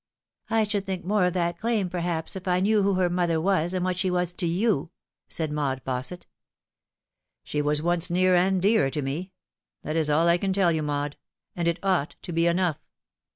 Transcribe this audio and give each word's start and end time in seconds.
"I 0.49 0.63
should 0.63 0.87
think 0.87 1.05
more 1.05 1.27
of 1.27 1.33
that 1.33 1.59
claim, 1.59 1.87
perhaps, 1.87 2.35
if 2.35 2.47
I 2.47 2.59
knew 2.59 2.81
who 2.81 2.95
her 2.95 3.07
mother 3.07 3.39
was, 3.39 3.71
and 3.71 3.85
what 3.85 3.97
she 3.97 4.09
was 4.09 4.33
to 4.33 4.47
you," 4.47 4.89
said 5.29 5.51
Maud 5.51 5.83
Fausset." 5.85 6.23
She 7.43 7.61
was 7.61 7.83
once 7.83 8.09
near 8.09 8.33
and 8.33 8.59
dear 8.59 8.89
to 8.89 9.03
me. 9.03 9.31
That 9.83 9.95
is 9.95 10.09
all 10.09 10.27
I 10.27 10.39
can 10.39 10.53
tell 10.53 10.71
you, 10.71 10.81
Maud; 10.81 11.17
and 11.55 11.67
it 11.67 11.77
ought 11.83 12.15
to 12.23 12.33
be 12.33 12.47
enough." 12.47 12.79